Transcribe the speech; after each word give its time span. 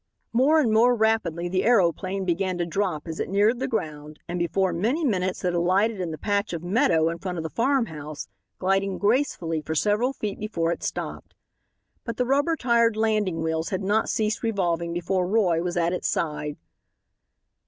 More 0.33 0.59
and 0.59 0.73
more 0.73 0.95
rapidly 0.95 1.47
the 1.47 1.63
aeroplane 1.63 2.25
began 2.25 2.57
to 2.57 2.65
drop 2.65 3.07
as 3.07 3.19
it 3.19 3.29
neared 3.29 3.59
the 3.59 3.67
ground, 3.67 4.17
and 4.27 4.39
before 4.39 4.73
many 4.73 5.05
minutes 5.05 5.45
it 5.45 5.53
alighted 5.53 6.01
in 6.01 6.09
the 6.09 6.17
patch 6.17 6.53
of 6.53 6.63
meadow 6.63 7.07
in 7.09 7.19
front 7.19 7.37
of 7.37 7.43
the 7.43 7.51
farm 7.51 7.85
house, 7.85 8.27
gliding 8.57 8.97
gracefully 8.97 9.61
for 9.61 9.75
several 9.75 10.11
feet 10.11 10.39
before 10.39 10.71
it 10.71 10.81
stopped. 10.81 11.35
But 12.03 12.17
the 12.17 12.25
rubber 12.25 12.55
tired 12.55 12.97
landing 12.97 13.43
wheels 13.43 13.69
had 13.69 13.83
not 13.83 14.09
ceased 14.09 14.41
revolving 14.41 14.91
before 14.91 15.27
Roy 15.27 15.61
was 15.61 15.77
at 15.77 15.93
its 15.93 16.07
side. 16.07 16.57